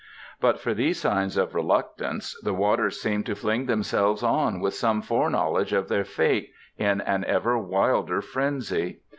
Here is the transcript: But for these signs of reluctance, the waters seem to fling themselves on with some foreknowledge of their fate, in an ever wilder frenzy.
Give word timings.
But 0.39 0.59
for 0.59 0.73
these 0.73 0.99
signs 0.99 1.37
of 1.37 1.53
reluctance, 1.53 2.35
the 2.41 2.55
waters 2.55 2.99
seem 2.99 3.23
to 3.25 3.35
fling 3.35 3.67
themselves 3.67 4.23
on 4.23 4.59
with 4.59 4.73
some 4.73 5.03
foreknowledge 5.03 5.73
of 5.73 5.89
their 5.89 6.05
fate, 6.05 6.49
in 6.75 7.01
an 7.01 7.23
ever 7.25 7.59
wilder 7.59 8.19
frenzy. 8.19 9.01